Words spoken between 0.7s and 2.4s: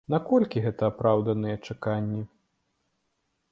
апраўданыя чаканні?